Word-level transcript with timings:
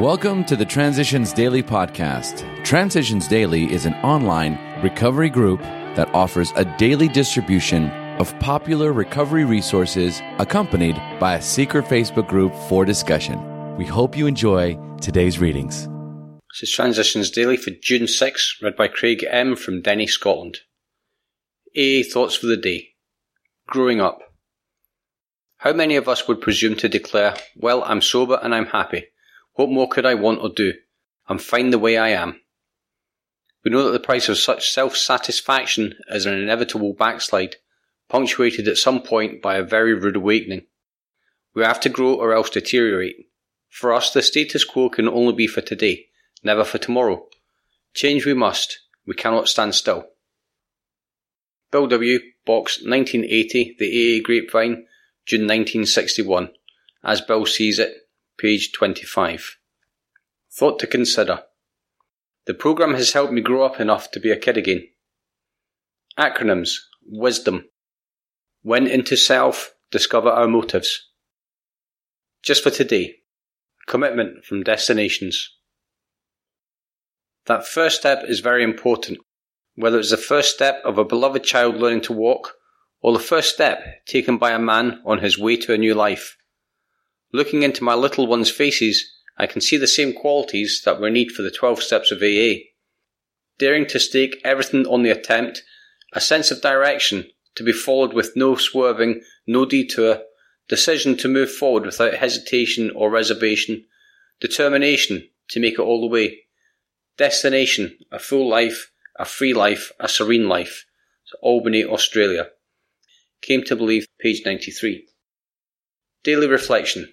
Welcome 0.00 0.44
to 0.46 0.56
the 0.56 0.64
Transitions 0.64 1.32
Daily 1.32 1.62
podcast. 1.62 2.42
Transitions 2.64 3.28
Daily 3.28 3.72
is 3.72 3.86
an 3.86 3.94
online 4.02 4.58
recovery 4.82 5.30
group 5.30 5.60
that 5.60 6.12
offers 6.12 6.52
a 6.56 6.64
daily 6.78 7.06
distribution 7.06 7.90
of 8.18 8.36
popular 8.40 8.92
recovery 8.92 9.44
resources 9.44 10.20
accompanied 10.38 10.96
by 11.20 11.36
a 11.36 11.40
secret 11.42 11.84
Facebook 11.84 12.26
group 12.26 12.52
for 12.68 12.84
discussion. 12.84 13.76
We 13.76 13.86
hope 13.86 14.16
you 14.16 14.26
enjoy 14.26 14.76
today's 15.00 15.38
readings. 15.38 15.86
This 16.50 16.64
is 16.68 16.72
Transitions 16.72 17.30
Daily 17.30 17.56
for 17.56 17.70
June 17.80 18.08
6, 18.08 18.58
read 18.62 18.74
by 18.74 18.88
Craig 18.88 19.24
M. 19.30 19.54
from 19.54 19.80
Denny, 19.80 20.08
Scotland. 20.08 20.58
A 21.76 22.02
Thoughts 22.02 22.34
for 22.34 22.46
the 22.48 22.56
Day. 22.56 22.88
Growing 23.68 24.00
Up. 24.00 24.18
How 25.58 25.72
many 25.72 25.94
of 25.94 26.08
us 26.08 26.26
would 26.26 26.40
presume 26.40 26.74
to 26.76 26.88
declare, 26.88 27.36
Well, 27.56 27.84
I'm 27.84 28.02
sober 28.02 28.40
and 28.42 28.52
I'm 28.52 28.66
happy. 28.66 29.04
What 29.54 29.70
more 29.70 29.88
could 29.88 30.04
I 30.04 30.14
want 30.14 30.40
or 30.40 30.48
do? 30.48 30.74
I'm 31.28 31.38
fine 31.38 31.70
the 31.70 31.78
way 31.78 31.96
I 31.96 32.10
am. 32.10 32.40
We 33.64 33.70
know 33.70 33.84
that 33.84 33.92
the 33.92 34.00
price 34.00 34.28
of 34.28 34.36
such 34.36 34.70
self 34.70 34.96
satisfaction 34.96 35.94
is 36.08 36.26
an 36.26 36.34
inevitable 36.34 36.92
backslide, 36.92 37.56
punctuated 38.08 38.68
at 38.68 38.76
some 38.76 39.00
point 39.00 39.40
by 39.40 39.56
a 39.56 39.62
very 39.62 39.94
rude 39.94 40.16
awakening. 40.16 40.66
We 41.54 41.62
have 41.62 41.80
to 41.80 41.88
grow 41.88 42.14
or 42.14 42.34
else 42.34 42.50
deteriorate. 42.50 43.28
For 43.70 43.92
us, 43.92 44.12
the 44.12 44.22
status 44.22 44.64
quo 44.64 44.88
can 44.88 45.08
only 45.08 45.32
be 45.32 45.46
for 45.46 45.60
today, 45.60 46.06
never 46.42 46.64
for 46.64 46.78
tomorrow. 46.78 47.26
Change 47.94 48.26
we 48.26 48.34
must, 48.34 48.80
we 49.06 49.14
cannot 49.14 49.48
stand 49.48 49.74
still. 49.74 50.08
Bill 51.70 51.86
W., 51.86 52.18
Box 52.44 52.78
1980, 52.84 53.76
The 53.78 54.20
AA 54.20 54.22
Grapevine, 54.22 54.86
June 55.26 55.42
1961, 55.42 56.50
as 57.02 57.20
Bill 57.20 57.46
sees 57.46 57.78
it, 57.78 58.03
page 58.38 58.72
25. 58.72 59.58
Thought 60.52 60.78
to 60.80 60.86
consider. 60.86 61.42
The 62.46 62.54
program 62.54 62.94
has 62.94 63.12
helped 63.12 63.32
me 63.32 63.40
grow 63.40 63.64
up 63.64 63.80
enough 63.80 64.10
to 64.12 64.20
be 64.20 64.30
a 64.30 64.36
kid 64.36 64.56
again. 64.56 64.86
Acronyms 66.18 66.76
Wisdom. 67.06 67.64
Went 68.62 68.88
into 68.88 69.16
self, 69.16 69.74
discover 69.90 70.30
our 70.30 70.48
motives. 70.48 71.10
Just 72.42 72.62
for 72.62 72.70
today. 72.70 73.16
Commitment 73.86 74.44
from 74.44 74.62
destinations. 74.62 75.50
That 77.46 77.66
first 77.66 78.00
step 78.00 78.24
is 78.26 78.40
very 78.40 78.62
important, 78.62 79.18
whether 79.74 79.98
it's 79.98 80.10
the 80.10 80.16
first 80.16 80.54
step 80.54 80.80
of 80.84 80.96
a 80.96 81.04
beloved 81.04 81.44
child 81.44 81.76
learning 81.76 82.02
to 82.02 82.12
walk, 82.12 82.54
or 83.02 83.12
the 83.12 83.18
first 83.18 83.52
step 83.52 84.06
taken 84.06 84.38
by 84.38 84.52
a 84.52 84.58
man 84.58 85.02
on 85.04 85.18
his 85.18 85.38
way 85.38 85.56
to 85.58 85.74
a 85.74 85.78
new 85.78 85.94
life. 85.94 86.38
Looking 87.34 87.64
into 87.64 87.82
my 87.82 87.94
little 87.94 88.28
ones' 88.28 88.48
faces, 88.48 89.12
I 89.36 89.48
can 89.48 89.60
see 89.60 89.76
the 89.76 89.88
same 89.88 90.12
qualities 90.12 90.82
that 90.84 91.00
were 91.00 91.10
needed 91.10 91.34
for 91.34 91.42
the 91.42 91.50
12 91.50 91.82
steps 91.82 92.12
of 92.12 92.22
AA. 92.22 92.62
Daring 93.58 93.86
to 93.86 93.98
stake 93.98 94.40
everything 94.44 94.86
on 94.86 95.02
the 95.02 95.10
attempt, 95.10 95.64
a 96.12 96.20
sense 96.20 96.52
of 96.52 96.60
direction 96.60 97.28
to 97.56 97.64
be 97.64 97.72
followed 97.72 98.12
with 98.12 98.36
no 98.36 98.54
swerving, 98.54 99.22
no 99.48 99.64
detour, 99.64 100.22
decision 100.68 101.16
to 101.16 101.26
move 101.26 101.50
forward 101.50 101.84
without 101.84 102.14
hesitation 102.14 102.92
or 102.94 103.10
reservation, 103.10 103.84
determination 104.40 105.28
to 105.48 105.58
make 105.58 105.74
it 105.74 105.80
all 105.80 106.02
the 106.02 106.06
way, 106.06 106.38
destination, 107.16 107.98
a 108.12 108.20
full 108.20 108.48
life, 108.48 108.92
a 109.18 109.24
free 109.24 109.52
life, 109.52 109.90
a 109.98 110.08
serene 110.08 110.48
life. 110.48 110.84
Albany, 111.42 111.84
Australia. 111.84 112.50
Came 113.42 113.64
to 113.64 113.74
believe, 113.74 114.06
page 114.20 114.42
93. 114.46 115.04
Daily 116.22 116.46
reflection. 116.46 117.08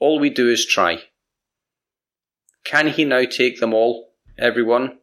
All 0.00 0.20
we 0.20 0.30
do 0.30 0.48
is 0.48 0.64
try. 0.64 1.02
Can 2.62 2.88
he 2.88 3.04
now 3.04 3.24
take 3.24 3.58
them 3.58 3.74
all, 3.74 4.12
everyone? 4.38 4.98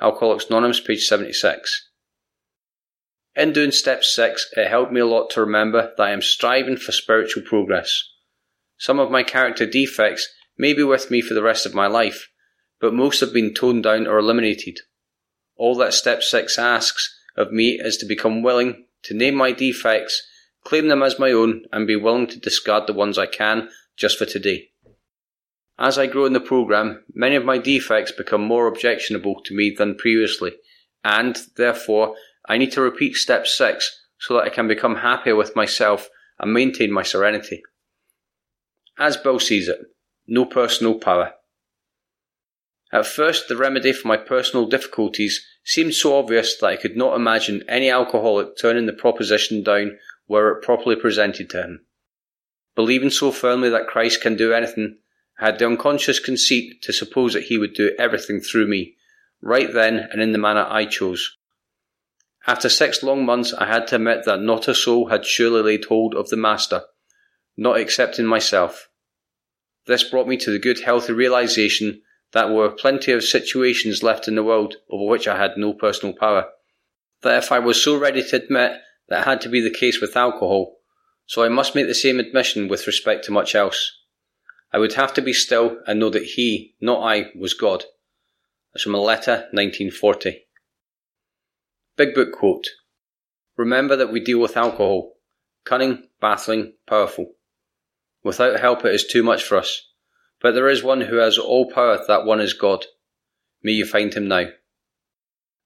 Alcoholics 0.00 0.46
Anonymous, 0.46 0.78
page 0.78 1.04
76. 1.04 1.90
In 3.34 3.52
doing 3.52 3.72
step 3.72 4.04
6, 4.04 4.50
it 4.56 4.68
helped 4.68 4.92
me 4.92 5.00
a 5.00 5.06
lot 5.06 5.30
to 5.30 5.40
remember 5.40 5.92
that 5.96 6.02
I 6.02 6.10
am 6.10 6.22
striving 6.22 6.76
for 6.76 6.92
spiritual 6.92 7.42
progress. 7.42 8.04
Some 8.76 9.00
of 9.00 9.10
my 9.10 9.24
character 9.24 9.66
defects 9.66 10.28
may 10.56 10.74
be 10.74 10.84
with 10.84 11.10
me 11.10 11.20
for 11.20 11.34
the 11.34 11.42
rest 11.42 11.66
of 11.66 11.74
my 11.74 11.88
life, 11.88 12.28
but 12.80 12.94
most 12.94 13.18
have 13.18 13.32
been 13.32 13.52
toned 13.52 13.82
down 13.82 14.06
or 14.06 14.18
eliminated. 14.18 14.78
All 15.56 15.74
that 15.76 15.94
step 15.94 16.22
6 16.22 16.56
asks 16.56 17.16
of 17.36 17.50
me 17.50 17.80
is 17.80 17.96
to 17.96 18.06
become 18.06 18.42
willing 18.42 18.86
to 19.04 19.14
name 19.14 19.34
my 19.34 19.50
defects, 19.50 20.22
claim 20.62 20.86
them 20.86 21.02
as 21.02 21.18
my 21.18 21.32
own, 21.32 21.64
and 21.72 21.84
be 21.84 21.96
willing 21.96 22.28
to 22.28 22.38
discard 22.38 22.86
the 22.86 22.92
ones 22.92 23.18
I 23.18 23.26
can 23.26 23.68
just 23.98 24.18
for 24.18 24.24
today. 24.24 24.68
As 25.78 25.98
I 25.98 26.06
grow 26.06 26.24
in 26.24 26.32
the 26.32 26.40
program, 26.40 27.04
many 27.14 27.36
of 27.36 27.44
my 27.44 27.58
defects 27.58 28.12
become 28.12 28.42
more 28.42 28.66
objectionable 28.66 29.40
to 29.44 29.54
me 29.54 29.74
than 29.76 29.96
previously, 29.96 30.52
and 31.04 31.38
therefore 31.56 32.16
I 32.48 32.58
need 32.58 32.72
to 32.72 32.80
repeat 32.80 33.14
step 33.14 33.46
6 33.46 34.04
so 34.18 34.34
that 34.34 34.44
I 34.44 34.48
can 34.48 34.66
become 34.66 34.96
happier 34.96 35.36
with 35.36 35.54
myself 35.54 36.08
and 36.38 36.52
maintain 36.52 36.92
my 36.92 37.02
serenity. 37.02 37.62
As 38.98 39.16
Bill 39.16 39.38
sees 39.38 39.68
it, 39.68 39.78
no 40.26 40.44
personal 40.44 40.98
power. 40.98 41.34
At 42.92 43.06
first, 43.06 43.48
the 43.48 43.56
remedy 43.56 43.92
for 43.92 44.08
my 44.08 44.16
personal 44.16 44.66
difficulties 44.66 45.46
seemed 45.62 45.94
so 45.94 46.16
obvious 46.16 46.56
that 46.56 46.66
I 46.66 46.76
could 46.76 46.96
not 46.96 47.14
imagine 47.14 47.62
any 47.68 47.90
alcoholic 47.90 48.56
turning 48.56 48.86
the 48.86 48.92
proposition 48.92 49.62
down 49.62 49.98
were 50.26 50.56
it 50.56 50.62
properly 50.62 50.96
presented 50.96 51.50
to 51.50 51.62
him. 51.62 51.86
Believing 52.78 53.10
so 53.10 53.32
firmly 53.32 53.70
that 53.70 53.88
Christ 53.88 54.20
can 54.20 54.36
do 54.36 54.52
anything, 54.52 54.98
I 55.40 55.46
had 55.46 55.58
the 55.58 55.66
unconscious 55.66 56.20
conceit 56.20 56.80
to 56.82 56.92
suppose 56.92 57.32
that 57.32 57.42
he 57.42 57.58
would 57.58 57.74
do 57.74 57.90
everything 57.98 58.38
through 58.38 58.68
me, 58.68 58.94
right 59.42 59.72
then 59.72 59.96
and 60.12 60.22
in 60.22 60.30
the 60.30 60.38
manner 60.38 60.64
I 60.64 60.84
chose. 60.84 61.36
After 62.46 62.68
six 62.68 63.02
long 63.02 63.26
months, 63.26 63.52
I 63.52 63.66
had 63.66 63.88
to 63.88 63.96
admit 63.96 64.26
that 64.26 64.42
not 64.42 64.68
a 64.68 64.76
soul 64.76 65.08
had 65.08 65.26
surely 65.26 65.60
laid 65.60 65.86
hold 65.86 66.14
of 66.14 66.28
the 66.28 66.36
Master, 66.36 66.82
not 67.56 67.80
excepting 67.80 68.26
myself. 68.26 68.88
This 69.88 70.04
brought 70.04 70.28
me 70.28 70.36
to 70.36 70.52
the 70.52 70.60
good, 70.60 70.78
healthy 70.78 71.14
realization 71.14 72.02
that 72.30 72.46
there 72.46 72.54
were 72.54 72.70
plenty 72.70 73.10
of 73.10 73.24
situations 73.24 74.04
left 74.04 74.28
in 74.28 74.36
the 74.36 74.44
world 74.44 74.76
over 74.88 75.10
which 75.10 75.26
I 75.26 75.36
had 75.36 75.56
no 75.56 75.72
personal 75.72 76.14
power. 76.14 76.46
That 77.22 77.42
if 77.42 77.50
I 77.50 77.58
was 77.58 77.82
so 77.82 77.98
ready 77.98 78.22
to 78.22 78.36
admit 78.36 78.80
that 79.08 79.24
had 79.24 79.40
to 79.40 79.48
be 79.48 79.60
the 79.60 79.76
case 79.76 80.00
with 80.00 80.16
alcohol, 80.16 80.77
so 81.28 81.44
I 81.44 81.50
must 81.50 81.74
make 81.74 81.86
the 81.86 81.94
same 81.94 82.18
admission 82.18 82.68
with 82.68 82.86
respect 82.86 83.26
to 83.26 83.32
much 83.32 83.54
else. 83.54 83.92
I 84.72 84.78
would 84.78 84.94
have 84.94 85.12
to 85.12 85.20
be 85.20 85.34
still 85.34 85.76
and 85.86 86.00
know 86.00 86.08
that 86.08 86.24
he, 86.24 86.74
not 86.80 87.02
I, 87.02 87.26
was 87.36 87.52
God. 87.52 87.84
That's 88.72 88.82
from 88.82 88.94
a 88.94 88.98
letter, 88.98 89.46
1940. 89.52 90.46
Big 91.98 92.14
Book 92.14 92.32
quote. 92.32 92.66
Remember 93.58 93.94
that 93.94 94.10
we 94.10 94.20
deal 94.20 94.40
with 94.40 94.56
alcohol. 94.56 95.16
Cunning, 95.66 96.08
baffling, 96.18 96.72
powerful. 96.86 97.34
Without 98.24 98.58
help 98.58 98.86
it 98.86 98.94
is 98.94 99.06
too 99.06 99.22
much 99.22 99.44
for 99.44 99.58
us. 99.58 99.82
But 100.40 100.54
there 100.54 100.68
is 100.68 100.82
one 100.82 101.02
who 101.02 101.16
has 101.16 101.36
all 101.36 101.70
power, 101.70 102.02
that 102.08 102.24
one 102.24 102.40
is 102.40 102.54
God. 102.54 102.86
May 103.62 103.72
you 103.72 103.84
find 103.84 104.14
him 104.14 104.28
now. 104.28 104.46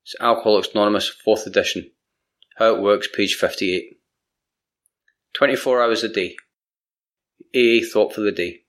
It's 0.05 0.17
Alcoholics 0.19 0.71
Anonymous, 0.75 1.15
4th 1.25 1.47
edition. 1.47 1.93
How 2.57 2.75
it 2.75 2.83
works, 2.83 3.07
page 3.15 3.37
58. 3.37 4.01
24 5.35 5.83
hours 5.83 6.05
a 6.05 6.09
day. 6.09 6.37
AA 7.55 7.85
thought 7.91 8.13
for 8.13 8.21
the 8.21 8.33
day. 8.33 8.61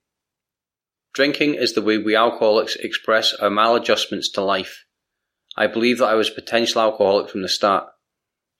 Drinking 1.13 1.55
is 1.55 1.73
the 1.73 1.81
way 1.81 1.97
we 1.97 2.15
alcoholics 2.15 2.75
express 2.77 3.33
our 3.33 3.49
maladjustments 3.49 4.31
to 4.33 4.41
life. 4.41 4.85
I 5.55 5.67
believe 5.67 5.99
that 5.99 6.07
I 6.07 6.15
was 6.15 6.29
a 6.29 6.33
potential 6.33 6.81
alcoholic 6.81 7.29
from 7.29 7.41
the 7.41 7.49
start. 7.49 7.87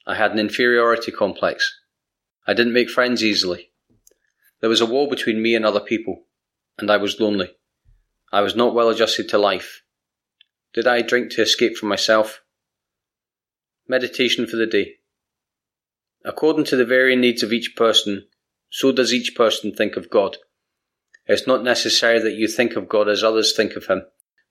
I 0.05 0.15
had 0.15 0.31
an 0.31 0.39
inferiority 0.39 1.11
complex. 1.11 1.79
I 2.45 2.53
didn't 2.53 2.73
make 2.73 2.89
friends 2.89 3.23
easily. 3.23 3.71
There 4.59 4.69
was 4.69 4.81
a 4.81 4.85
wall 4.85 5.09
between 5.09 5.41
me 5.41 5.55
and 5.55 5.65
other 5.65 5.79
people, 5.79 6.25
and 6.77 6.91
I 6.91 6.97
was 6.97 7.19
lonely. 7.19 7.51
I 8.31 8.41
was 8.41 8.55
not 8.55 8.75
well 8.75 8.89
adjusted 8.89 9.29
to 9.29 9.37
life. 9.37 9.81
Did 10.73 10.87
I 10.87 11.01
drink 11.01 11.31
to 11.31 11.41
escape 11.41 11.77
from 11.77 11.89
myself? 11.89 12.41
Meditation 13.87 14.45
for 14.45 14.57
the 14.57 14.65
day. 14.65 14.95
According 16.25 16.65
to 16.65 16.75
the 16.75 16.85
varying 16.85 17.21
needs 17.21 17.43
of 17.43 17.51
each 17.51 17.75
person, 17.75 18.27
so 18.69 18.91
does 18.91 19.13
each 19.13 19.35
person 19.35 19.73
think 19.73 19.95
of 19.95 20.09
God. 20.09 20.37
It's 21.25 21.47
not 21.47 21.63
necessary 21.63 22.19
that 22.19 22.35
you 22.35 22.47
think 22.47 22.75
of 22.75 22.89
God 22.89 23.07
as 23.07 23.23
others 23.23 23.55
think 23.55 23.75
of 23.75 23.87
Him, 23.87 24.03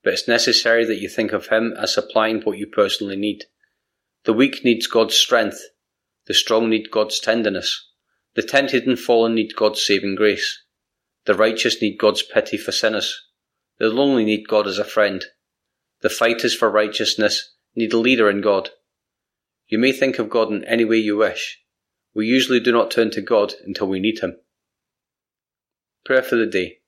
but 0.05 0.13
it's 0.13 0.29
necessary 0.29 0.85
that 0.85 1.01
you 1.01 1.09
think 1.09 1.33
of 1.33 1.49
Him 1.49 1.75
as 1.79 1.95
supplying 1.95 2.41
what 2.43 2.59
you 2.59 2.67
personally 2.67 3.17
need. 3.17 3.45
The 4.25 4.33
weak 4.33 4.65
needs 4.65 4.87
God's 4.87 5.15
strength. 5.15 5.61
The 6.27 6.35
strong 6.35 6.71
need 6.71 6.91
God's 6.91 7.19
tenderness. 7.19 7.89
The 8.35 8.43
tempted 8.43 8.87
and 8.87 8.99
fallen 8.99 9.35
need 9.35 9.57
God's 9.57 9.85
saving 9.85 10.15
grace. 10.15 10.63
The 11.25 11.35
righteous 11.35 11.81
need 11.83 11.99
God's 11.99 12.23
pity 12.23 12.57
for 12.57 12.73
sinners. 12.73 13.21
The 13.79 13.89
lonely 13.89 14.25
need 14.25 14.49
God 14.49 14.67
as 14.67 14.79
a 14.79 14.85
friend. 14.85 15.25
The 16.01 16.11
fighters 16.11 16.55
for 16.55 16.71
righteousness 16.71 17.55
need 17.75 17.93
a 17.93 17.99
leader 17.99 18.31
in 18.31 18.41
God. 18.41 18.71
You 19.69 19.79
may 19.79 19.93
think 19.93 20.19
of 20.19 20.31
God 20.31 20.53
in 20.53 20.65
any 20.65 20.85
way 20.85 20.99
you 20.99 21.17
wish, 21.17 21.62
we 22.15 22.27
usually 22.27 22.61
do 22.61 22.73
not 22.73 22.91
turn 22.91 23.11
to 23.13 23.21
God 23.21 23.55
until 23.65 23.89
we 23.89 24.01
need 24.01 24.21
Him. 24.21 24.37
Prayer 26.05 26.23
for 26.23 26.37
the 26.37 26.47
day. 26.47 26.79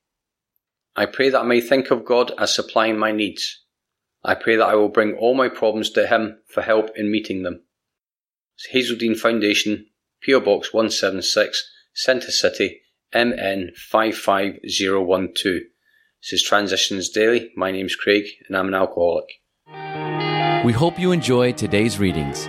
I 0.97 1.07
pray 1.07 1.31
that 1.31 1.41
I 1.41 1.45
may 1.45 1.61
think 1.61 1.91
of 1.91 2.05
God 2.05 2.33
as 2.39 2.55
supplying 2.55 2.99
my 2.99 3.13
needs. 3.13 3.65
I 4.23 4.35
pray 4.35 4.57
that 4.57 4.69
I 4.69 4.75
will 4.75 4.89
bring 4.89 5.15
all 5.15 5.35
my 5.35 5.49
problems 5.49 5.91
to 5.91 6.07
Him 6.07 6.39
for 6.47 6.63
help 6.63 6.91
in 6.97 7.11
meeting 7.11 7.43
them. 7.43 7.63
Hazelden 8.71 9.15
Foundation, 9.17 9.87
PO 10.25 10.41
Box 10.41 10.73
176, 10.73 11.71
Centre 11.93 12.31
City, 12.31 12.81
MN 13.15 13.73
55012. 13.77 15.35
This 16.23 16.33
is 16.33 16.43
Transitions 16.43 17.11
Daily. 17.11 17.51
My 17.57 17.71
name's 17.71 17.97
Craig 17.97 18.25
and 18.49 18.57
I'm 18.57 18.69
an 18.69 18.75
alcoholic. 18.75 19.27
We 20.65 20.73
hope 20.73 20.99
you 20.99 21.13
enjoyed 21.13 21.59
today's 21.59 21.99
readings. 21.99 22.49